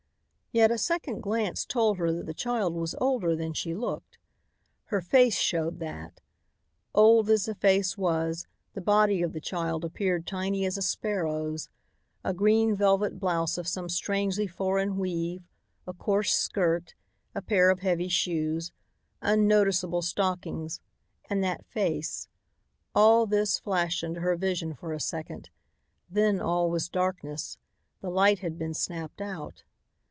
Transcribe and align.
Yet 0.53 0.69
a 0.69 0.77
second 0.77 1.21
glance 1.23 1.63
told 1.65 1.95
her 1.97 2.11
that 2.11 2.25
the 2.25 2.33
child 2.33 2.73
was 2.73 2.93
older 2.99 3.37
than 3.37 3.53
she 3.53 3.73
looked. 3.73 4.17
Her 4.87 4.99
face 4.99 5.37
showed 5.39 5.79
that. 5.79 6.19
Old 6.93 7.29
as 7.29 7.45
the 7.45 7.55
face 7.55 7.97
was, 7.97 8.47
the 8.73 8.81
body 8.81 9.21
of 9.21 9.31
the 9.31 9.39
child 9.39 9.85
appeared 9.85 10.27
tiny 10.27 10.65
as 10.65 10.77
a 10.77 10.81
sparrow's. 10.81 11.69
A 12.25 12.33
green 12.33 12.75
velvet 12.75 13.17
blouse 13.17 13.57
of 13.57 13.65
some 13.65 13.87
strangely 13.87 14.45
foreign 14.45 14.97
weave, 14.97 15.47
a 15.87 15.93
coarse 15.93 16.33
skirt, 16.35 16.95
a 17.33 17.41
pair 17.41 17.69
of 17.69 17.79
heavy 17.79 18.09
shoes, 18.09 18.73
unnoticeable 19.21 20.01
stockings 20.01 20.81
and 21.29 21.41
that 21.45 21.65
face 21.65 22.27
all 22.93 23.25
this 23.25 23.57
flashed 23.57 24.03
into 24.03 24.19
her 24.19 24.35
vision 24.35 24.73
for 24.73 24.91
a 24.91 24.99
second. 24.99 25.49
Then 26.09 26.41
all 26.41 26.69
was 26.69 26.89
darkness; 26.89 27.57
the 28.01 28.09
light 28.09 28.39
had 28.39 28.59
been 28.59 28.73
snapped 28.73 29.21
out. 29.21 29.63